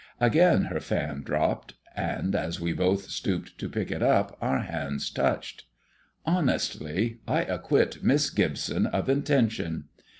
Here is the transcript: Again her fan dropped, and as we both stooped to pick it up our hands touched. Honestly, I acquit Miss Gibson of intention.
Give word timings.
Again 0.19 0.63
her 0.63 0.79
fan 0.79 1.21
dropped, 1.21 1.75
and 1.95 2.33
as 2.33 2.59
we 2.59 2.73
both 2.73 3.11
stooped 3.11 3.55
to 3.59 3.69
pick 3.69 3.91
it 3.91 4.01
up 4.01 4.35
our 4.41 4.61
hands 4.61 5.11
touched. 5.11 5.65
Honestly, 6.25 7.19
I 7.27 7.41
acquit 7.43 8.03
Miss 8.03 8.31
Gibson 8.31 8.87
of 8.87 9.09
intention. 9.09 9.89